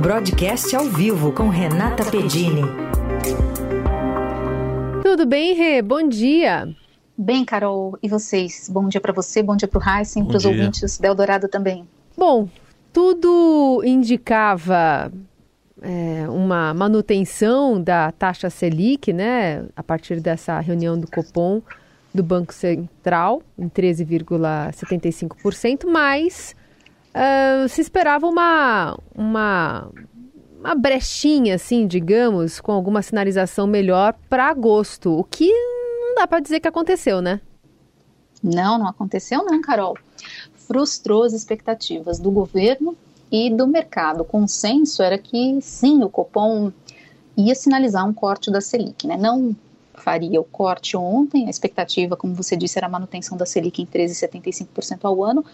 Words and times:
Broadcast 0.00 0.74
ao 0.74 0.86
vivo 0.86 1.30
com 1.30 1.50
Renata 1.50 2.10
Pedini. 2.10 2.62
Tudo 5.02 5.26
bem, 5.26 5.54
Rê? 5.54 5.82
Bom 5.82 6.08
dia. 6.08 6.74
Bem, 7.18 7.44
Carol, 7.44 7.98
e 8.02 8.08
vocês? 8.08 8.70
Bom 8.72 8.88
dia 8.88 8.98
para 8.98 9.12
você, 9.12 9.42
bom 9.42 9.54
dia 9.54 9.68
para 9.68 9.78
o 9.78 9.82
Heisen, 9.86 10.24
para 10.24 10.38
os 10.38 10.46
ouvintes 10.46 10.96
da 10.96 11.08
Eldorado 11.08 11.48
também. 11.48 11.86
Bom, 12.16 12.48
tudo 12.94 13.82
indicava 13.84 15.12
é, 15.82 16.24
uma 16.30 16.72
manutenção 16.72 17.78
da 17.78 18.10
taxa 18.10 18.48
Selic, 18.48 19.12
né, 19.12 19.66
a 19.76 19.82
partir 19.82 20.18
dessa 20.18 20.58
reunião 20.60 20.98
do 20.98 21.10
Copom 21.10 21.60
do 22.14 22.22
Banco 22.22 22.54
Central, 22.54 23.42
em 23.58 23.68
13,75%, 23.68 25.86
mas 25.86 26.56
uh, 27.14 27.68
se 27.68 27.80
esperava 27.80 28.26
uma, 28.26 28.98
uma, 29.14 29.88
uma 30.58 30.74
brechinha, 30.74 31.54
assim, 31.54 31.86
digamos, 31.86 32.60
com 32.60 32.72
alguma 32.72 33.02
sinalização 33.02 33.66
melhor 33.66 34.14
para 34.28 34.48
agosto, 34.48 35.18
o 35.18 35.24
que 35.24 35.50
não 35.50 36.14
dá 36.14 36.26
para 36.26 36.40
dizer 36.40 36.60
que 36.60 36.68
aconteceu, 36.68 37.20
né? 37.20 37.40
Não, 38.42 38.78
não 38.78 38.88
aconteceu 38.88 39.44
não, 39.44 39.60
Carol. 39.60 39.96
Frustrou 40.54 41.24
as 41.24 41.32
expectativas 41.32 42.18
do 42.18 42.30
governo 42.30 42.96
e 43.30 43.50
do 43.50 43.66
mercado. 43.66 44.22
O 44.22 44.24
consenso 44.24 45.02
era 45.02 45.18
que 45.18 45.60
sim, 45.60 46.02
o 46.02 46.08
Copom 46.08 46.72
ia 47.36 47.54
sinalizar 47.54 48.06
um 48.06 48.12
corte 48.12 48.50
da 48.50 48.60
Selic, 48.60 49.06
né? 49.06 49.16
Não 49.16 49.54
faria 49.94 50.40
o 50.40 50.44
corte 50.44 50.96
ontem, 50.96 51.46
a 51.46 51.50
expectativa, 51.50 52.16
como 52.16 52.34
você 52.34 52.56
disse, 52.56 52.78
era 52.78 52.86
a 52.86 52.90
manutenção 52.90 53.36
da 53.36 53.44
Selic 53.44 53.82
em 53.82 53.86
13,75% 53.86 55.00
ao 55.02 55.22
ano, 55.22 55.44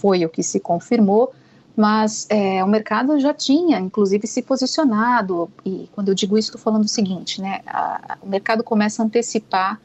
foi 0.00 0.24
o 0.24 0.28
que 0.28 0.42
se 0.42 0.58
confirmou, 0.58 1.32
mas 1.76 2.26
é, 2.28 2.62
o 2.64 2.68
mercado 2.68 3.18
já 3.20 3.32
tinha, 3.32 3.78
inclusive, 3.78 4.26
se 4.26 4.42
posicionado, 4.42 5.50
e 5.64 5.88
quando 5.94 6.08
eu 6.08 6.14
digo 6.14 6.36
isso, 6.36 6.48
estou 6.48 6.60
falando 6.60 6.84
o 6.84 6.88
seguinte, 6.88 7.40
né, 7.40 7.60
a, 7.66 8.18
o 8.22 8.28
mercado 8.28 8.64
começa 8.64 9.02
a 9.02 9.06
antecipar 9.06 9.80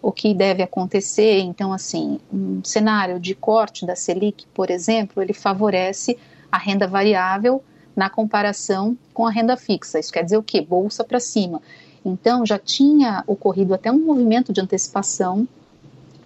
o 0.00 0.10
que 0.10 0.34
deve 0.34 0.62
acontecer, 0.62 1.38
então, 1.38 1.72
assim, 1.72 2.18
um 2.32 2.62
cenário 2.64 3.20
de 3.20 3.34
corte 3.34 3.86
da 3.86 3.94
Selic, 3.94 4.46
por 4.52 4.68
exemplo, 4.68 5.22
ele 5.22 5.32
favorece 5.32 6.18
a 6.50 6.58
renda 6.58 6.86
variável 6.88 7.62
na 7.94 8.10
comparação 8.10 8.96
com 9.14 9.26
a 9.26 9.30
renda 9.30 9.56
fixa, 9.56 9.98
isso 9.98 10.12
quer 10.12 10.24
dizer 10.24 10.36
o 10.36 10.42
quê? 10.42 10.60
Bolsa 10.60 11.04
para 11.04 11.20
cima. 11.20 11.62
Então, 12.04 12.44
já 12.44 12.58
tinha 12.58 13.22
ocorrido 13.28 13.74
até 13.74 13.92
um 13.92 14.04
movimento 14.04 14.52
de 14.52 14.60
antecipação 14.60 15.46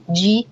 de 0.09 0.47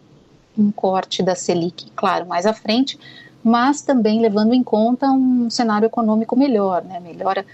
um 0.57 0.71
corte 0.71 1.23
da 1.23 1.35
Selic, 1.35 1.91
claro, 1.97 2.27
mais 2.27 2.47
à 2.47 2.53
frente, 2.53 2.99
mas 3.43 3.83
também 3.83 4.21
levando 4.21 4.55
em 4.55 4.63
conta 4.63 5.11
um 5.11 5.51
cenário 5.51 5.87
econômico 5.87 6.37
melhor, 6.37 6.83
né, 6.83 6.99
melhora 7.01 7.45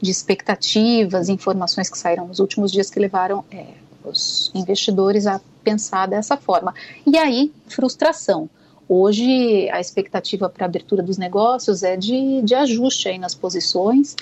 de 0.00 0.10
expectativas, 0.10 1.28
informações 1.28 1.88
que 1.88 1.98
saíram 1.98 2.26
nos 2.26 2.38
últimos 2.38 2.70
dias 2.70 2.90
que 2.90 2.98
levaram 2.98 3.44
é, 3.50 3.66
os 4.04 4.50
investidores 4.54 5.26
a 5.26 5.40
pensar 5.62 6.06
dessa 6.06 6.36
forma. 6.36 6.74
E 7.06 7.16
aí, 7.16 7.52
frustração. 7.68 8.48
Hoje, 8.88 9.70
a 9.70 9.80
expectativa 9.80 10.48
para 10.48 10.64
a 10.64 10.68
abertura 10.68 11.02
dos 11.02 11.16
negócios 11.16 11.82
é 11.82 11.96
de, 11.96 12.42
de 12.42 12.54
ajuste 12.54 13.08
aí 13.08 13.18
nas 13.18 13.34
posições 13.34 14.16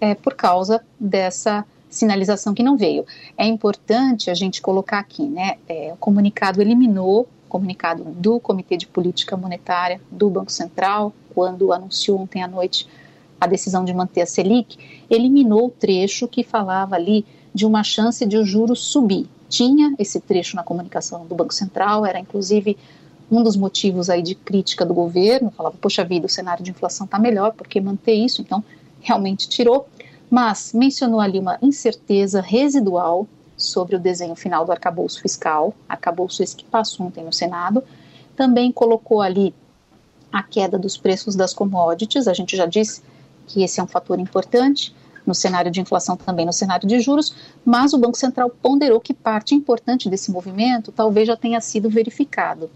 é, 0.00 0.14
por 0.14 0.34
causa 0.34 0.82
dessa 0.98 1.64
sinalização 1.88 2.54
que 2.54 2.62
não 2.62 2.76
veio. 2.76 3.04
É 3.36 3.46
importante 3.46 4.30
a 4.30 4.34
gente 4.34 4.60
colocar 4.62 4.98
aqui, 4.98 5.24
né? 5.24 5.56
É, 5.68 5.92
o 5.92 5.96
comunicado 5.98 6.60
eliminou 6.60 7.28
comunicado 7.52 8.02
do 8.04 8.40
Comitê 8.40 8.78
de 8.78 8.86
Política 8.86 9.36
Monetária 9.36 10.00
do 10.10 10.30
Banco 10.30 10.50
Central, 10.50 11.12
quando 11.34 11.70
anunciou 11.70 12.18
ontem 12.18 12.42
à 12.42 12.48
noite 12.48 12.88
a 13.38 13.46
decisão 13.46 13.84
de 13.84 13.92
manter 13.92 14.22
a 14.22 14.26
Selic, 14.26 14.78
eliminou 15.10 15.66
o 15.66 15.70
trecho 15.70 16.26
que 16.26 16.42
falava 16.42 16.94
ali 16.94 17.26
de 17.52 17.66
uma 17.66 17.84
chance 17.84 18.24
de 18.24 18.38
o 18.38 18.44
juros 18.44 18.80
subir. 18.80 19.28
Tinha 19.50 19.94
esse 19.98 20.18
trecho 20.18 20.56
na 20.56 20.62
comunicação 20.62 21.26
do 21.26 21.34
Banco 21.34 21.52
Central, 21.52 22.06
era 22.06 22.18
inclusive 22.18 22.78
um 23.30 23.42
dos 23.42 23.54
motivos 23.54 24.08
aí 24.08 24.22
de 24.22 24.34
crítica 24.34 24.86
do 24.86 24.94
governo, 24.94 25.50
falava, 25.50 25.76
poxa 25.78 26.02
vida, 26.02 26.24
o 26.24 26.30
cenário 26.30 26.64
de 26.64 26.70
inflação 26.70 27.04
está 27.04 27.18
melhor, 27.18 27.52
porque 27.52 27.82
manter 27.82 28.14
isso? 28.14 28.40
Então, 28.40 28.64
realmente 28.98 29.46
tirou, 29.46 29.86
mas 30.30 30.72
mencionou 30.72 31.20
ali 31.20 31.38
uma 31.38 31.58
incerteza 31.60 32.40
residual 32.40 33.28
sobre 33.62 33.96
o 33.96 34.00
desenho 34.00 34.34
final 34.34 34.64
do 34.64 34.72
arcabouço 34.72 35.20
fiscal, 35.20 35.74
arcabouço 35.88 36.42
esse 36.42 36.56
que 36.56 36.64
passou 36.64 37.06
ontem 37.06 37.24
no 37.24 37.32
Senado, 37.32 37.82
também 38.36 38.72
colocou 38.72 39.20
ali 39.20 39.54
a 40.32 40.42
queda 40.42 40.78
dos 40.78 40.96
preços 40.96 41.36
das 41.36 41.52
commodities, 41.52 42.26
a 42.26 42.32
gente 42.32 42.56
já 42.56 42.66
disse 42.66 43.02
que 43.46 43.62
esse 43.62 43.80
é 43.80 43.82
um 43.82 43.86
fator 43.86 44.18
importante 44.18 44.94
no 45.26 45.34
cenário 45.34 45.70
de 45.70 45.80
inflação 45.80 46.16
também 46.16 46.46
no 46.46 46.52
cenário 46.52 46.88
de 46.88 47.00
juros, 47.00 47.34
mas 47.64 47.92
o 47.92 47.98
Banco 47.98 48.16
Central 48.16 48.50
ponderou 48.50 49.00
que 49.00 49.14
parte 49.14 49.54
importante 49.54 50.08
desse 50.08 50.30
movimento 50.30 50.90
talvez 50.90 51.28
já 51.28 51.36
tenha 51.36 51.60
sido 51.60 51.88
verificado. 51.88 52.70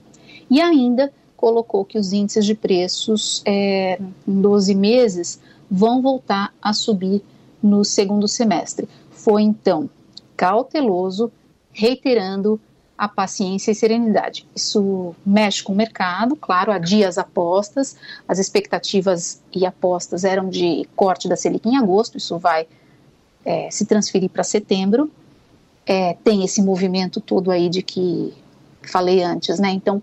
E 0.49 0.61
ainda 0.61 1.13
colocou 1.37 1.85
que 1.85 1.99
os 1.99 2.13
índices 2.13 2.45
de 2.45 2.55
preços 2.55 3.43
é, 3.45 3.99
em 4.27 4.41
12 4.41 4.75
meses 4.75 5.41
vão 5.71 6.01
voltar 6.01 6.55
a 6.63 6.73
subir 6.73 7.23
no 7.63 7.85
segundo 7.85 8.29
semestre. 8.29 8.89
Foi 9.11 9.43
então 9.43 9.91
cauteloso, 10.37 11.33
reiterando 11.73 12.61
a 12.97 13.09
paciência 13.09 13.71
e 13.71 13.75
serenidade. 13.75 14.47
Isso 14.55 15.15
mexe 15.25 15.63
com 15.63 15.73
o 15.73 15.77
mercado, 15.77 16.35
claro, 16.35 16.73
há 16.73 16.79
dias 16.79 17.19
apostas, 17.19 17.97
as 18.27 18.39
expectativas 18.39 19.43
e 19.55 19.67
apostas 19.67 20.25
eram 20.25 20.49
de 20.49 20.89
corte 20.97 21.29
da 21.29 21.37
Selic 21.37 21.69
em 21.69 21.77
agosto, 21.77 22.17
isso 22.17 22.39
vai 22.39 22.67
é, 23.45 23.71
se 23.71 23.85
transferir 23.85 24.31
para 24.31 24.43
setembro. 24.43 25.11
É, 25.85 26.15
tem 26.25 26.43
esse 26.43 26.63
movimento 26.63 27.21
todo 27.21 27.51
aí 27.51 27.69
de 27.69 27.83
que 27.83 28.35
falei 28.83 29.23
antes, 29.23 29.59
né? 29.61 29.71
Então, 29.71 30.03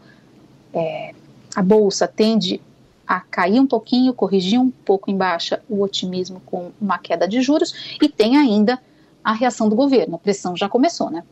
é, 0.73 1.13
a 1.55 1.61
bolsa 1.61 2.07
tende 2.07 2.61
a 3.05 3.19
cair 3.19 3.59
um 3.59 3.67
pouquinho, 3.67 4.13
corrigir 4.13 4.59
um 4.59 4.69
pouco 4.69 5.11
em 5.11 5.17
baixa 5.17 5.61
o 5.67 5.81
otimismo 5.81 6.41
com 6.45 6.71
uma 6.79 6.97
queda 6.97 7.27
de 7.27 7.41
juros, 7.41 7.97
e 8.01 8.07
tem 8.07 8.37
ainda 8.37 8.79
a 9.23 9.33
reação 9.33 9.69
do 9.69 9.75
governo. 9.75 10.15
A 10.15 10.19
pressão 10.19 10.55
já 10.55 10.67
começou, 10.67 11.09
né? 11.09 11.23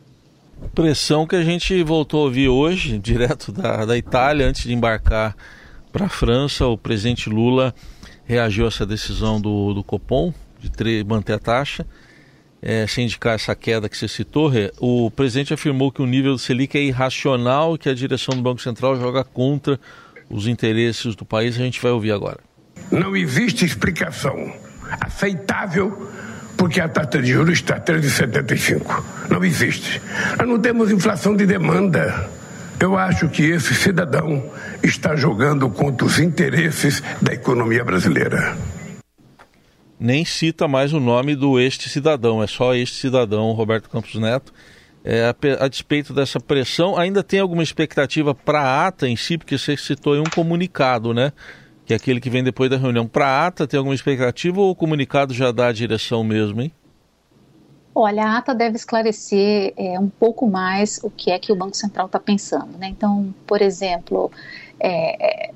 Pressão 0.74 1.26
que 1.26 1.36
a 1.36 1.42
gente 1.42 1.82
voltou 1.82 2.20
a 2.20 2.24
ouvir 2.24 2.48
hoje, 2.48 2.98
direto 3.02 3.52
da, 3.52 3.84
da 3.84 3.96
Itália, 3.96 4.46
antes 4.46 4.62
de 4.62 4.72
embarcar 4.72 5.36
para 5.92 6.06
a 6.06 6.08
França. 6.08 6.66
O 6.66 6.78
presidente 6.78 7.28
Lula 7.28 7.74
reagiu 8.24 8.64
a 8.64 8.68
essa 8.68 8.86
decisão 8.86 9.40
do, 9.40 9.74
do 9.74 9.82
Copom 9.82 10.32
de 10.58 11.04
manter 11.04 11.32
a 11.32 11.38
taxa, 11.38 11.84
é, 12.60 12.86
sem 12.86 13.04
indicar 13.04 13.34
essa 13.34 13.54
queda 13.54 13.88
que 13.88 13.96
você 13.96 14.06
citou. 14.06 14.52
O 14.78 15.10
presidente 15.10 15.52
afirmou 15.52 15.90
que 15.90 16.00
o 16.00 16.06
nível 16.06 16.32
do 16.32 16.38
Selic 16.38 16.78
é 16.78 16.82
irracional 16.82 17.74
e 17.74 17.78
que 17.78 17.88
a 17.88 17.94
direção 17.94 18.36
do 18.36 18.42
Banco 18.42 18.62
Central 18.62 18.96
joga 18.96 19.24
contra 19.24 19.78
os 20.30 20.46
interesses 20.46 21.16
do 21.16 21.24
país. 21.24 21.56
A 21.56 21.64
gente 21.64 21.80
vai 21.80 21.90
ouvir 21.90 22.12
agora. 22.12 22.38
Não 22.90 23.16
existe 23.16 23.64
explicação 23.64 24.52
aceitável 25.00 26.08
porque 26.62 26.80
a 26.80 26.88
taxa 26.88 27.20
de 27.20 27.32
juros 27.32 27.54
está 27.54 27.80
3,75. 27.80 29.02
Não 29.28 29.44
existe. 29.44 30.00
Nós 30.38 30.48
não 30.48 30.60
temos 30.60 30.92
inflação 30.92 31.34
de 31.34 31.44
demanda. 31.44 32.30
Eu 32.78 32.96
acho 32.96 33.28
que 33.28 33.42
esse 33.42 33.74
cidadão 33.74 34.48
está 34.80 35.16
jogando 35.16 35.68
contra 35.68 36.06
os 36.06 36.20
interesses 36.20 37.02
da 37.20 37.32
economia 37.32 37.84
brasileira. 37.84 38.56
Nem 39.98 40.24
cita 40.24 40.68
mais 40.68 40.92
o 40.92 41.00
nome 41.00 41.34
do 41.34 41.58
este 41.58 41.88
cidadão, 41.88 42.40
é 42.40 42.46
só 42.46 42.76
este 42.76 42.94
cidadão, 42.94 43.50
Roberto 43.50 43.90
Campos 43.90 44.14
Neto. 44.14 44.52
É, 45.02 45.24
a, 45.24 45.64
a, 45.64 45.66
despeito 45.66 46.14
dessa 46.14 46.38
pressão, 46.38 46.96
ainda 46.96 47.24
tem 47.24 47.40
alguma 47.40 47.64
expectativa 47.64 48.36
para 48.36 48.60
a 48.60 48.86
ata 48.86 49.08
em 49.08 49.16
si, 49.16 49.36
porque 49.36 49.58
você 49.58 49.76
citou 49.76 50.14
em 50.14 50.20
um 50.20 50.30
comunicado, 50.32 51.12
né? 51.12 51.32
Que 51.84 51.92
é 51.92 51.96
aquele 51.96 52.20
que 52.20 52.30
vem 52.30 52.42
depois 52.42 52.70
da 52.70 52.76
reunião. 52.76 53.06
Para 53.06 53.26
a 53.26 53.46
ata, 53.46 53.66
tem 53.66 53.78
alguma 53.78 53.94
expectativa 53.94 54.60
ou 54.60 54.70
o 54.70 54.74
comunicado 54.74 55.34
já 55.34 55.50
dá 55.50 55.68
a 55.68 55.72
direção 55.72 56.22
mesmo, 56.22 56.60
hein? 56.62 56.72
Olha, 57.94 58.24
a 58.24 58.38
ata 58.38 58.54
deve 58.54 58.76
esclarecer 58.76 59.74
é, 59.76 60.00
um 60.00 60.08
pouco 60.08 60.48
mais 60.48 60.98
o 61.02 61.10
que 61.10 61.30
é 61.30 61.38
que 61.38 61.52
o 61.52 61.56
Banco 61.56 61.76
Central 61.76 62.06
está 62.06 62.18
pensando. 62.18 62.78
Né? 62.78 62.88
Então, 62.88 63.34
por 63.46 63.60
exemplo, 63.60 64.30
é, 64.80 65.48
é, 65.48 65.52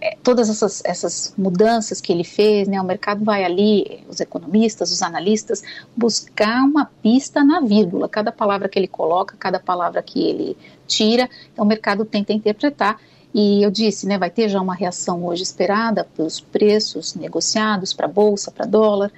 é, 0.00 0.16
todas 0.22 0.48
essas, 0.48 0.80
essas 0.84 1.34
mudanças 1.36 2.00
que 2.00 2.12
ele 2.12 2.22
fez, 2.22 2.68
né, 2.68 2.80
o 2.80 2.84
mercado 2.84 3.24
vai 3.24 3.44
ali, 3.44 4.04
os 4.08 4.20
economistas, 4.20 4.92
os 4.92 5.02
analistas, 5.02 5.62
buscar 5.96 6.62
uma 6.62 6.86
pista 7.02 7.42
na 7.42 7.60
vírgula. 7.60 8.08
Cada 8.08 8.30
palavra 8.30 8.68
que 8.68 8.78
ele 8.78 8.88
coloca, 8.88 9.36
cada 9.36 9.58
palavra 9.58 10.02
que 10.02 10.22
ele 10.22 10.56
tira, 10.86 11.28
então 11.52 11.64
o 11.64 11.68
mercado 11.68 12.04
tenta 12.04 12.32
interpretar 12.32 13.00
e 13.34 13.62
eu 13.62 13.70
disse, 13.70 14.06
né, 14.06 14.18
vai 14.18 14.30
ter 14.30 14.48
já 14.48 14.60
uma 14.60 14.74
reação 14.74 15.24
hoje 15.24 15.42
esperada 15.42 16.04
pelos 16.16 16.40
preços 16.40 17.14
negociados 17.14 17.92
para 17.92 18.06
bolsa, 18.06 18.50
para 18.50 18.66
dólar, 18.66 19.10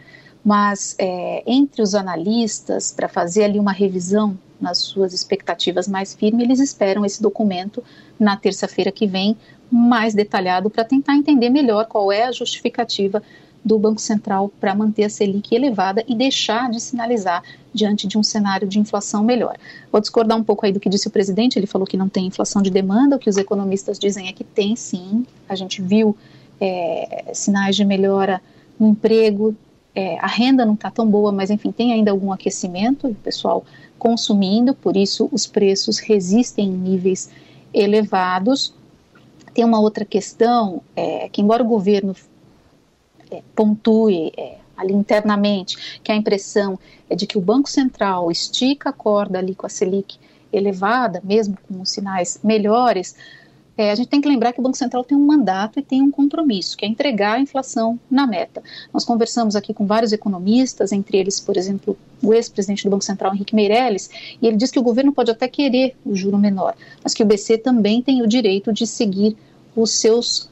mas 0.45 0.95
é, 0.99 1.43
entre 1.47 1.83
os 1.83 1.95
analistas, 1.95 2.93
para 2.93 3.09
fazer 3.09 3.45
ali 3.45 3.59
uma 3.59 3.73
revisão 3.73 4.39
nas 4.61 4.79
suas 4.79 5.13
expectativas 5.13 5.89
mais 5.89 6.15
firmes, 6.15 6.45
eles 6.45 6.61
esperam 6.61 7.05
esse 7.05 7.21
documento 7.21 7.83
na 8.19 8.37
terça-feira 8.37 8.93
que 8.93 9.07
vem, 9.07 9.37
mais 9.71 10.15
detalhado, 10.15 10.71
para 10.71 10.85
tentar 10.85 11.17
entender 11.17 11.51
melhor 11.51 11.87
qual 11.87 12.13
é 12.13 12.25
a 12.25 12.33
justificativa 12.33 13.23
do 13.65 13.79
Banco 13.79 14.01
Central 14.01 14.51
para 14.61 14.75
manter 14.75 15.05
a 15.05 15.09
Selic 15.09 15.55
elevada 15.55 16.05
e 16.07 16.15
deixar 16.15 16.71
de 16.71 16.81
sinalizar 16.81 17.43
diante 17.73 18.07
de 18.07 18.19
um 18.19 18.23
cenário 18.23 18.69
de 18.69 18.79
inflação 18.79 19.25
melhor. 19.25 19.57
Vou 19.91 20.01
discordar 20.01 20.37
um 20.37 20.45
pouco 20.45 20.67
aí 20.67 20.73
do 20.73 20.79
que 20.79 20.89
disse 20.89 21.09
o 21.09 21.11
presidente, 21.11 21.59
ele 21.59 21.67
falou 21.67 21.87
que 21.87 21.97
não 21.97 22.09
tem 22.09 22.27
inflação 22.27 22.61
de 22.61 22.71
demanda, 22.71 23.17
o 23.17 23.19
que 23.19 23.31
os 23.31 23.37
economistas 23.37 23.99
dizem 23.99 24.29
é 24.29 24.33
que 24.33 24.45
tem 24.45 24.77
sim, 24.77 25.27
a 25.49 25.55
gente 25.55 25.81
viu 25.81 26.17
é, 26.61 27.31
sinais 27.33 27.75
de 27.75 27.85
melhora 27.85 28.41
no 28.79 28.89
emprego, 28.89 29.57
é, 29.95 30.19
a 30.19 30.27
renda 30.27 30.67
não 30.67 30.75
está 30.75 30.91
tão 30.91 31.09
boa, 31.09 31.33
mas 31.33 31.51
enfim, 31.51 31.71
tem 31.71 31.93
ainda 31.93 32.11
algum 32.11 32.33
aquecimento, 32.33 33.09
o 33.09 33.15
pessoal 33.15 33.65
consumindo, 33.99 34.75
por 34.75 34.97
isso 34.97 35.29
os 35.33 35.47
preços 35.47 35.99
resistem 35.99 36.69
em 36.69 36.73
níveis 36.73 37.31
elevados. 37.73 38.75
Tem 39.55 39.65
uma 39.65 39.81
outra 39.81 40.05
questão, 40.05 40.83
é, 40.97 41.29
que 41.29 41.41
embora 41.41 41.63
o 41.63 41.67
governo 41.67 42.15
pontue 43.55 44.33
é, 44.37 44.59
ali 44.77 44.93
internamente 44.93 46.01
que 46.03 46.13
a 46.13 46.17
impressão 46.17 46.79
é 47.09 47.15
de 47.15 47.27
que 47.27 47.39
o 47.39 47.41
Banco 47.41 47.69
Central 47.69 48.31
estica 48.31 48.91
a 48.91 48.93
corda 48.93 49.39
ali 49.39 49.55
com 49.55 49.67
a 49.67 49.71
Selic 49.71 50.19
elevada, 50.53 51.21
mesmo 51.25 51.57
com 51.67 51.85
sinais 51.85 52.39
melhores, 52.43 53.17
é, 53.77 53.91
a 53.91 53.95
gente 53.95 54.09
tem 54.09 54.21
que 54.21 54.29
lembrar 54.29 54.53
que 54.53 54.61
o 54.61 54.63
Banco 54.63 54.77
Central 54.77 55.03
tem 55.03 55.19
um 55.19 55.27
mandato 55.27 55.81
e 55.81 55.83
tem 55.83 56.01
um 56.01 56.11
compromisso, 56.11 56.77
que 56.77 56.85
é 56.85 56.89
entregar 56.89 57.35
a 57.35 57.41
inflação 57.41 57.99
na 58.09 58.27
meta. 58.27 58.63
Nós 58.93 59.05
conversamos 59.05 59.57
aqui 59.57 59.75
com 59.75 59.85
vários 59.85 60.13
economistas, 60.13 60.93
entre 60.93 61.19
eles, 61.19 61.41
por 61.41 61.57
exemplo, 61.57 61.99
o 62.23 62.33
ex-presidente 62.33 62.85
do 62.85 62.91
Banco 62.91 63.05
Central, 63.05 63.35
Henrique 63.35 63.55
Meirelles, 63.55 64.09
e 64.41 64.47
ele 64.47 64.57
diz 64.57 64.71
que 64.71 64.79
o 64.79 64.83
governo 64.83 65.13
pode 65.13 65.31
até 65.31 65.49
querer 65.49 65.97
o 66.07 66.15
juro 66.15 66.39
menor, 66.39 66.75
mas 67.03 67.13
que 67.13 67.23
o 67.23 67.27
BC 67.27 67.59
também 67.59 68.01
tem 68.01 68.23
o 68.23 68.29
direito 68.29 68.73
de 68.73 68.87
seguir 68.87 69.37
os 69.75 69.91
seus 69.91 70.49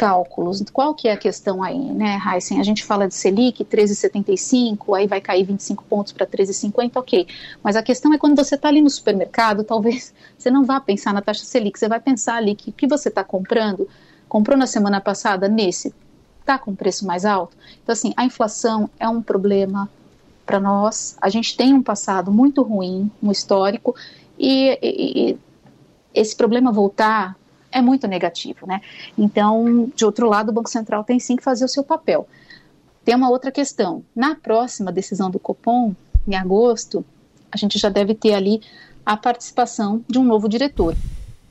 cálculos. 0.00 0.64
Qual 0.72 0.94
que 0.94 1.08
é 1.08 1.12
a 1.12 1.16
questão 1.16 1.62
aí, 1.62 1.78
né, 1.78 2.18
Heisen? 2.26 2.58
A 2.58 2.62
gente 2.62 2.82
fala 2.82 3.06
de 3.06 3.14
Selic, 3.14 3.62
13,75, 3.62 4.96
aí 4.96 5.06
vai 5.06 5.20
cair 5.20 5.44
25 5.44 5.84
pontos 5.84 6.10
para 6.10 6.26
13,50, 6.26 6.96
ok. 6.96 7.26
Mas 7.62 7.76
a 7.76 7.82
questão 7.82 8.10
é 8.14 8.16
quando 8.16 8.34
você 8.34 8.54
está 8.54 8.68
ali 8.68 8.80
no 8.80 8.88
supermercado, 8.88 9.62
talvez 9.62 10.14
você 10.38 10.50
não 10.50 10.64
vá 10.64 10.80
pensar 10.80 11.12
na 11.12 11.20
taxa 11.20 11.44
Selic, 11.44 11.78
você 11.78 11.86
vai 11.86 12.00
pensar 12.00 12.36
ali 12.36 12.54
que 12.54 12.70
o 12.70 12.72
que 12.72 12.86
você 12.86 13.10
está 13.10 13.22
comprando, 13.22 13.86
comprou 14.26 14.56
na 14.56 14.66
semana 14.66 15.02
passada 15.02 15.50
nesse, 15.50 15.92
está 16.40 16.58
com 16.58 16.74
preço 16.74 17.06
mais 17.06 17.26
alto. 17.26 17.54
Então, 17.82 17.92
assim, 17.92 18.14
a 18.16 18.24
inflação 18.24 18.88
é 18.98 19.06
um 19.06 19.20
problema 19.20 19.86
para 20.46 20.58
nós. 20.58 21.14
A 21.20 21.28
gente 21.28 21.54
tem 21.54 21.74
um 21.74 21.82
passado 21.82 22.32
muito 22.32 22.62
ruim, 22.62 23.10
um 23.22 23.30
histórico, 23.30 23.94
e, 24.38 24.78
e, 24.80 25.30
e 25.32 25.38
esse 26.14 26.34
problema 26.34 26.72
voltar 26.72 27.36
é 27.72 27.80
muito 27.80 28.06
negativo, 28.06 28.66
né? 28.66 28.80
Então, 29.16 29.90
de 29.94 30.04
outro 30.04 30.28
lado, 30.28 30.50
o 30.50 30.52
Banco 30.52 30.70
Central 30.70 31.04
tem 31.04 31.18
sim 31.18 31.36
que 31.36 31.42
fazer 31.42 31.64
o 31.64 31.68
seu 31.68 31.82
papel. 31.82 32.26
Tem 33.04 33.14
uma 33.14 33.30
outra 33.30 33.50
questão. 33.50 34.02
Na 34.14 34.34
próxima 34.34 34.92
decisão 34.92 35.30
do 35.30 35.38
Copom, 35.38 35.94
em 36.26 36.34
agosto, 36.34 37.04
a 37.50 37.56
gente 37.56 37.78
já 37.78 37.88
deve 37.88 38.14
ter 38.14 38.34
ali 38.34 38.60
a 39.04 39.16
participação 39.16 40.04
de 40.08 40.18
um 40.18 40.24
novo 40.24 40.48
diretor. 40.48 40.94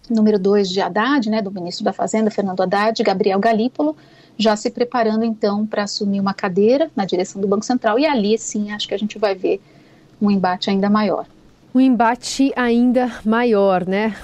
Número 0.10 0.40
2 0.40 0.70
de 0.70 0.82
Haddad, 0.82 1.30
né, 1.30 1.42
do 1.42 1.52
ministro 1.52 1.84
da 1.84 1.94
Fazenda, 1.94 2.32
Fernando 2.32 2.62
Haddad, 2.62 3.02
Gabriel 3.04 3.40
Galípolo, 3.40 3.96
já 4.38 4.56
se 4.56 4.70
preparando 4.70 5.24
então 5.24 5.66
para 5.66 5.84
assumir 5.84 6.20
uma 6.20 6.34
cadeira 6.34 6.90
na 6.96 7.06
direção 7.06 7.42
do 7.42 7.48
Banco 7.48 7.66
Central 7.66 8.00
e 8.00 8.06
ali 8.06 8.38
sim 8.38 8.72
acho 8.72 8.88
que 8.88 8.94
a 8.94 8.98
gente 8.98 9.20
vai 9.20 9.36
ver 9.36 9.62
um 10.22 10.32
embate 10.32 10.70
ainda 10.70 10.90
maior. 10.90 11.26
Um 11.76 11.80
embate 11.80 12.52
ainda 12.56 13.12
maior, 13.24 13.86
né? 13.86 14.16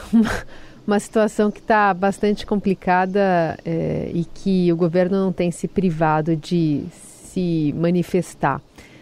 Uma 0.85 0.99
situação 0.99 1.49
que 1.49 1.59
está 1.59 1.93
bastante 1.93 2.45
complicada 2.45 3.57
é, 3.65 4.11
e 4.13 4.23
que 4.25 4.71
o 4.71 4.75
governo 4.75 5.17
não 5.17 5.31
tem 5.31 5.51
se 5.51 5.67
privado 5.67 6.35
de 6.35 6.83
se 6.91 7.73
manifestar. 7.77 8.61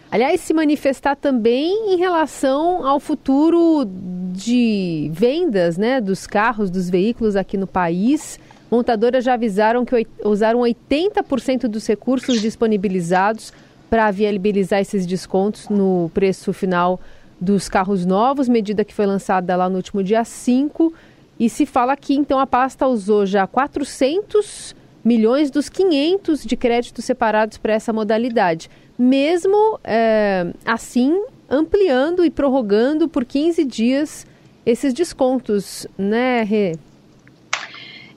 Aliás, 0.09 0.41
se 0.41 0.53
manifestar 0.53 1.15
também 1.15 1.94
em 1.94 1.97
relação 1.97 2.85
ao 2.85 3.00
futuro 3.00 3.83
de 4.31 5.09
vendas 5.12 5.77
né, 5.77 6.00
dos 6.00 6.27
carros, 6.27 6.69
dos 6.69 6.89
veículos 6.89 7.35
aqui 7.35 7.57
no 7.57 7.68
país. 7.68 8.39
Montadoras 8.69 9.24
já 9.24 9.33
avisaram 9.33 9.83
que 9.83 10.07
usaram 10.24 10.59
80% 10.62 11.68
dos 11.68 11.85
recursos 11.88 12.39
disponibilizados 12.39 13.51
para 13.89 14.09
viabilizar 14.12 14.80
esses 14.80 15.06
descontos 15.06 15.68
no 15.68 16.09
preço 16.13 16.53
final 16.53 17.00
dos 17.41 17.68
carros 17.68 18.06
novos, 18.06 18.47
medida 18.47 18.85
que 18.85 18.94
foi 18.94 19.06
lançada 19.06 19.56
lá 19.56 19.68
no 19.68 19.77
último 19.77 20.03
dia 20.03 20.24
5 20.24 20.94
e 21.39 21.50
se 21.50 21.65
fala 21.65 21.95
que 21.95 22.13
então 22.13 22.39
a 22.39 22.47
pasta 22.47 22.88
usou 22.88 23.25
já 23.25 23.45
400 23.47 24.75
milhões 25.03 25.51
dos 25.51 25.68
500 25.69 26.44
de 26.44 26.56
créditos 26.56 27.06
separados 27.06 27.57
para 27.57 27.74
essa 27.74 27.91
modalidade, 27.91 28.69
mesmo 28.97 29.80
é, 29.83 30.53
assim 30.65 31.25
ampliando 31.50 32.24
e 32.24 32.30
prorrogando 32.30 33.07
por 33.07 33.25
15 33.25 33.63
dias 33.65 34.25
esses 34.65 34.94
descontos, 34.94 35.85
né, 35.97 36.44
Rê? 36.44 36.77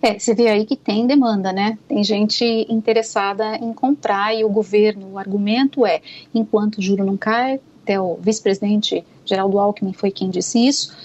É, 0.00 0.18
você 0.18 0.34
vê 0.34 0.48
aí 0.48 0.64
que 0.64 0.76
tem 0.76 1.06
demanda, 1.06 1.52
né? 1.52 1.78
Tem 1.88 2.04
gente 2.04 2.44
interessada 2.68 3.56
em 3.56 3.72
comprar 3.72 4.34
e 4.34 4.44
o 4.44 4.48
governo, 4.48 5.12
o 5.12 5.18
argumento 5.18 5.84
é, 5.84 6.00
enquanto 6.32 6.78
o 6.78 6.82
juro 6.82 7.04
não 7.04 7.16
cai, 7.16 7.58
até 7.82 8.00
o 8.00 8.16
vice-presidente 8.16 9.04
Geraldo 9.24 9.58
Alckmin 9.58 9.92
foi 9.92 10.10
quem 10.10 10.30
disse 10.30 10.64
isso, 10.64 10.96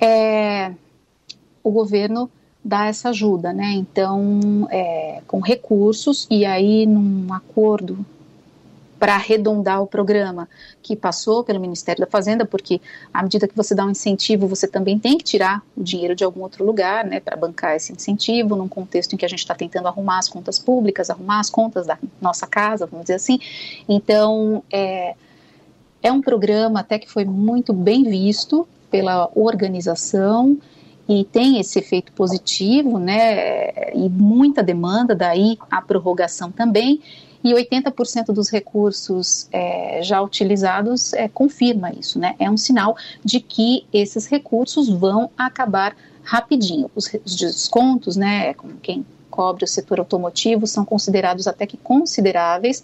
é, 0.00 0.72
o 1.68 1.70
governo 1.70 2.30
dá 2.64 2.86
essa 2.86 3.10
ajuda, 3.10 3.52
né? 3.52 3.72
Então, 3.72 4.66
é, 4.70 5.20
com 5.26 5.40
recursos 5.40 6.26
e 6.30 6.44
aí 6.44 6.86
num 6.86 7.32
acordo 7.32 8.04
para 8.98 9.14
arredondar 9.14 9.80
o 9.80 9.86
programa 9.86 10.48
que 10.82 10.96
passou 10.96 11.44
pelo 11.44 11.60
Ministério 11.60 12.00
da 12.00 12.10
Fazenda, 12.10 12.44
porque 12.44 12.80
à 13.14 13.22
medida 13.22 13.46
que 13.46 13.54
você 13.54 13.72
dá 13.72 13.86
um 13.86 13.90
incentivo, 13.90 14.48
você 14.48 14.66
também 14.66 14.98
tem 14.98 15.16
que 15.16 15.22
tirar 15.22 15.62
o 15.76 15.84
dinheiro 15.84 16.16
de 16.16 16.24
algum 16.24 16.40
outro 16.40 16.64
lugar, 16.64 17.04
né, 17.04 17.20
para 17.20 17.36
bancar 17.36 17.76
esse 17.76 17.92
incentivo, 17.92 18.56
num 18.56 18.66
contexto 18.66 19.12
em 19.12 19.16
que 19.16 19.24
a 19.24 19.28
gente 19.28 19.38
está 19.38 19.54
tentando 19.54 19.86
arrumar 19.86 20.18
as 20.18 20.28
contas 20.28 20.58
públicas, 20.58 21.10
arrumar 21.10 21.38
as 21.38 21.48
contas 21.48 21.86
da 21.86 21.96
nossa 22.20 22.44
casa, 22.44 22.86
vamos 22.86 23.04
dizer 23.04 23.14
assim. 23.14 23.38
Então, 23.88 24.64
é, 24.72 25.14
é 26.02 26.10
um 26.10 26.20
programa 26.20 26.80
até 26.80 26.98
que 26.98 27.08
foi 27.08 27.24
muito 27.24 27.72
bem 27.72 28.02
visto 28.02 28.66
pela 28.90 29.30
organização 29.36 30.58
e 31.08 31.24
tem 31.24 31.58
esse 31.58 31.78
efeito 31.78 32.12
positivo, 32.12 32.98
né, 32.98 33.92
e 33.94 34.08
muita 34.10 34.62
demanda, 34.62 35.14
daí 35.14 35.56
a 35.70 35.80
prorrogação 35.80 36.52
também, 36.52 37.00
e 37.42 37.54
80% 37.54 38.26
dos 38.26 38.50
recursos 38.50 39.48
é, 39.52 40.00
já 40.02 40.20
utilizados 40.20 41.12
é, 41.14 41.28
confirma 41.28 41.92
isso, 41.92 42.18
né, 42.18 42.34
é 42.38 42.50
um 42.50 42.56
sinal 42.56 42.96
de 43.24 43.40
que 43.40 43.86
esses 43.92 44.26
recursos 44.26 44.88
vão 44.88 45.30
acabar 45.38 45.96
rapidinho. 46.22 46.90
Os, 46.94 47.10
os 47.24 47.34
descontos, 47.34 48.16
né, 48.16 48.52
como 48.52 48.74
quem 48.74 49.06
cobre 49.30 49.64
o 49.64 49.68
setor 49.68 50.00
automotivo, 50.00 50.66
são 50.66 50.84
considerados 50.84 51.46
até 51.46 51.64
que 51.64 51.78
consideráveis, 51.78 52.82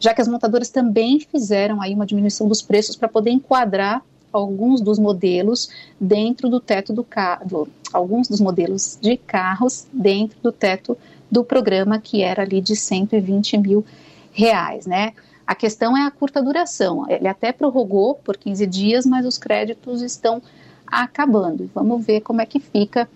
já 0.00 0.12
que 0.14 0.20
as 0.20 0.26
montadoras 0.26 0.70
também 0.70 1.20
fizeram 1.20 1.80
aí 1.80 1.94
uma 1.94 2.06
diminuição 2.06 2.48
dos 2.48 2.62
preços 2.62 2.96
para 2.96 3.06
poder 3.06 3.30
enquadrar 3.30 4.02
alguns 4.32 4.80
dos 4.80 4.98
modelos 4.98 5.70
dentro 6.00 6.48
do 6.48 6.60
teto 6.60 6.92
do 6.92 7.04
carro, 7.04 7.68
alguns 7.92 8.28
dos 8.28 8.40
modelos 8.40 8.98
de 9.00 9.16
carros 9.16 9.86
dentro 9.92 10.38
do 10.42 10.52
teto 10.52 10.96
do 11.30 11.44
programa 11.44 11.98
que 11.98 12.22
era 12.22 12.42
ali 12.42 12.60
de 12.60 12.74
120 12.74 13.58
mil 13.58 13.84
reais, 14.32 14.86
né? 14.86 15.12
A 15.46 15.54
questão 15.54 15.96
é 15.96 16.06
a 16.06 16.10
curta 16.10 16.42
duração. 16.42 17.06
Ele 17.08 17.26
até 17.26 17.52
prorrogou 17.52 18.14
por 18.14 18.36
15 18.36 18.66
dias, 18.66 19.04
mas 19.04 19.26
os 19.26 19.36
créditos 19.36 20.00
estão 20.00 20.40
acabando. 20.86 21.68
Vamos 21.74 22.04
ver 22.04 22.20
como 22.20 22.40
é 22.40 22.46
que 22.46 22.60
fica 22.60 23.08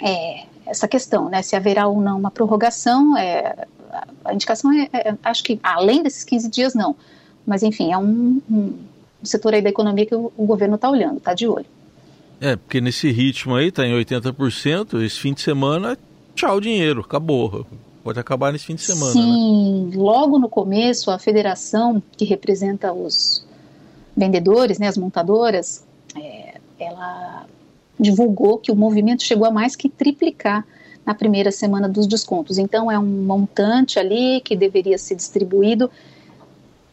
é, 0.00 0.46
essa 0.66 0.88
questão, 0.88 1.28
né? 1.28 1.42
Se 1.42 1.54
haverá 1.54 1.86
ou 1.86 2.00
não 2.00 2.18
uma 2.18 2.30
prorrogação. 2.30 3.16
É, 3.16 3.66
a 4.24 4.34
indicação 4.34 4.72
é, 4.72 4.88
é, 4.92 5.14
acho 5.22 5.44
que 5.44 5.60
além 5.62 6.02
desses 6.02 6.24
15 6.24 6.48
dias, 6.48 6.74
não. 6.74 6.96
Mas 7.46 7.62
enfim, 7.62 7.92
é 7.92 7.98
um, 7.98 8.40
um 8.50 8.78
setor 9.26 9.54
aí 9.54 9.62
da 9.62 9.68
economia 9.68 10.06
que 10.06 10.14
o, 10.14 10.32
o 10.36 10.46
governo 10.46 10.76
está 10.76 10.90
olhando, 10.90 11.18
está 11.18 11.34
de 11.34 11.46
olho. 11.46 11.66
É, 12.40 12.56
porque 12.56 12.80
nesse 12.80 13.10
ritmo 13.10 13.54
aí, 13.54 13.68
está 13.68 13.86
em 13.86 13.92
80%, 13.92 15.02
esse 15.02 15.18
fim 15.20 15.34
de 15.34 15.42
semana, 15.42 15.98
tchau 16.34 16.60
dinheiro, 16.60 17.00
acabou. 17.00 17.66
Pode 18.02 18.18
acabar 18.18 18.50
nesse 18.50 18.64
fim 18.64 18.74
de 18.74 18.80
semana. 18.80 19.12
Sim, 19.12 19.90
né? 19.90 19.96
logo 19.96 20.38
no 20.38 20.48
começo, 20.48 21.10
a 21.10 21.18
federação 21.18 22.02
que 22.16 22.24
representa 22.24 22.92
os 22.92 23.44
vendedores, 24.16 24.78
né, 24.78 24.88
as 24.88 24.96
montadoras, 24.96 25.84
é, 26.16 26.54
ela 26.78 27.46
divulgou 27.98 28.56
que 28.56 28.72
o 28.72 28.76
movimento 28.76 29.22
chegou 29.22 29.46
a 29.46 29.50
mais 29.50 29.76
que 29.76 29.90
triplicar 29.90 30.66
na 31.04 31.14
primeira 31.14 31.52
semana 31.52 31.88
dos 31.88 32.06
descontos. 32.06 32.56
Então, 32.56 32.90
é 32.90 32.98
um 32.98 33.04
montante 33.04 33.98
ali 33.98 34.40
que 34.40 34.56
deveria 34.56 34.96
ser 34.96 35.14
distribuído 35.14 35.90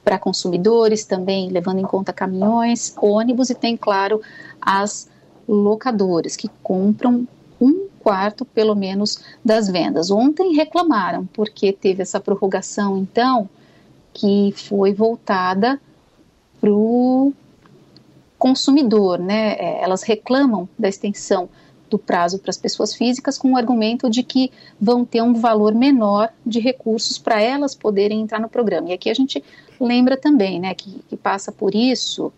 para 0.08 0.18
consumidores, 0.18 1.04
também 1.04 1.50
levando 1.50 1.80
em 1.80 1.84
conta 1.84 2.14
caminhões, 2.14 2.96
ônibus 3.02 3.50
e 3.50 3.56
tem, 3.56 3.76
claro, 3.76 4.22
as 4.62 5.10
locadoras 5.46 6.38
que 6.38 6.50
compram 6.64 7.28
um 7.60 7.90
quarto, 8.00 8.46
pelo 8.46 8.74
menos, 8.74 9.20
das 9.44 9.68
vendas. 9.68 10.10
Ontem 10.10 10.54
reclamaram 10.54 11.26
porque 11.34 11.74
teve 11.74 12.04
essa 12.04 12.22
prorrogação, 12.22 12.98
então, 12.98 13.50
que 14.14 14.54
foi 14.56 14.94
voltada 14.94 15.78
para 16.62 16.72
o 16.72 17.34
consumidor, 18.40 19.20
né? 19.20 19.56
É, 19.56 19.84
elas 19.84 20.04
reclamam 20.04 20.70
da 20.80 20.88
extensão 20.88 21.50
do 21.90 21.98
prazo 21.98 22.40
para 22.40 22.50
as 22.50 22.58
pessoas 22.58 22.94
físicas 22.94 23.38
com 23.38 23.54
o 23.54 23.58
argumento 23.58 24.10
de 24.10 24.24
que 24.24 24.52
vão 24.80 25.06
ter 25.06 25.22
um 25.22 25.34
valor 25.34 25.74
menor 25.74 26.30
de 26.46 26.60
recursos 26.60 27.18
para 27.18 27.42
elas 27.42 27.74
poderem 27.74 28.22
entrar 28.22 28.40
no 28.40 28.50
programa. 28.50 28.90
E 28.90 28.94
aqui 28.94 29.10
a 29.10 29.14
gente 29.14 29.44
lembra 29.80 30.18
também, 30.18 30.60
né, 30.60 30.74
que, 30.74 31.02
que 31.08 31.16
passa 31.16 31.52
por 31.52 31.74
isso, 31.76 32.32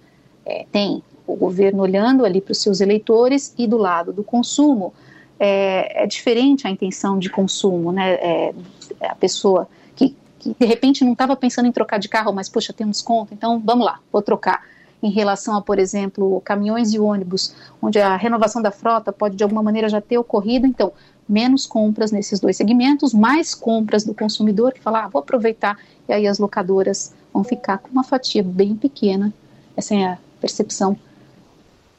é, 0.45 0.65
tem 0.71 1.03
o 1.25 1.35
governo 1.35 1.83
olhando 1.83 2.25
ali 2.25 2.41
para 2.41 2.51
os 2.51 2.61
seus 2.61 2.81
eleitores 2.81 3.53
e 3.57 3.67
do 3.67 3.77
lado 3.77 4.11
do 4.11 4.23
consumo 4.23 4.93
é, 5.39 6.03
é 6.03 6.07
diferente 6.07 6.67
a 6.67 6.69
intenção 6.69 7.17
de 7.17 7.29
consumo, 7.29 7.91
né? 7.91 8.13
É, 8.15 8.53
a 9.01 9.15
pessoa 9.15 9.69
que, 9.95 10.15
que 10.37 10.55
de 10.59 10.65
repente 10.65 11.05
não 11.05 11.13
estava 11.13 11.35
pensando 11.35 11.67
em 11.67 11.71
trocar 11.71 11.97
de 11.97 12.09
carro, 12.09 12.33
mas 12.33 12.49
poxa, 12.49 12.73
tem 12.73 12.85
um 12.85 12.91
desconto, 12.91 13.33
então 13.33 13.61
vamos 13.63 13.85
lá, 13.85 13.99
vou 14.11 14.21
trocar 14.21 14.63
em 15.01 15.09
relação 15.09 15.55
a, 15.55 15.61
por 15.61 15.79
exemplo, 15.79 16.41
caminhões 16.41 16.93
e 16.93 16.99
ônibus, 16.99 17.55
onde 17.81 17.99
a 17.99 18.15
renovação 18.15 18.61
da 18.61 18.71
frota 18.71 19.11
pode 19.11 19.35
de 19.35 19.43
alguma 19.43 19.63
maneira 19.63 19.87
já 19.87 20.01
ter 20.01 20.17
ocorrido, 20.17 20.67
então 20.67 20.91
menos 21.27 21.65
compras 21.65 22.11
nesses 22.11 22.39
dois 22.39 22.57
segmentos, 22.57 23.13
mais 23.13 23.53
compras 23.53 24.03
do 24.03 24.13
consumidor 24.13 24.73
que 24.73 24.81
fala, 24.81 25.05
ah, 25.05 25.07
vou 25.07 25.21
aproveitar, 25.21 25.77
e 26.07 26.13
aí 26.13 26.27
as 26.27 26.39
locadoras 26.39 27.13
vão 27.33 27.43
ficar 27.43 27.77
com 27.77 27.89
uma 27.89 28.03
fatia 28.03 28.43
bem 28.43 28.75
pequena, 28.75 29.33
essa 29.77 29.95
é 29.95 30.05
a 30.05 30.17
percepção 30.41 30.97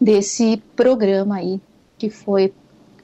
desse 0.00 0.62
programa 0.74 1.36
aí 1.36 1.60
que 1.96 2.10
foi 2.10 2.52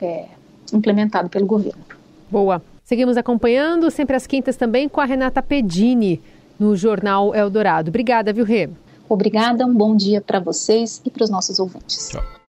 é, 0.01 0.27
implementado 0.73 1.29
pelo 1.29 1.47
governo. 1.47 1.85
Boa. 2.31 2.63
Seguimos 2.83 3.17
acompanhando, 3.17 3.91
sempre 3.91 4.17
às 4.17 4.27
quintas 4.27 4.57
também, 4.57 4.89
com 4.89 5.01
a 5.01 5.05
Renata 5.05 5.43
Pedini, 5.43 6.21
no 6.59 6.75
Jornal 6.77 7.35
Eldorado. 7.35 7.89
Obrigada, 7.89 8.33
viu, 8.33 8.45
Rê? 8.45 8.71
Obrigada, 9.09 9.65
um 9.65 9.75
bom 9.75 9.97
dia 9.97 10.21
para 10.21 10.41
vocês 10.41 11.01
e 11.05 11.11
para 11.11 11.25
os 11.25 11.31
nossos 11.31 11.59
ouvintes. 11.59 12.09
Tchau. 12.09 12.36